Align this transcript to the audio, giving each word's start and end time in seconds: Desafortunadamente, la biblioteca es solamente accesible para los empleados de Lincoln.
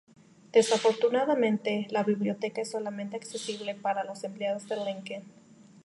Desafortunadamente, 0.51 1.85
la 1.91 2.01
biblioteca 2.03 2.61
es 2.61 2.71
solamente 2.71 3.17
accesible 3.17 3.75
para 3.75 4.03
los 4.03 4.23
empleados 4.23 4.67
de 4.67 4.83
Lincoln. 4.83 5.23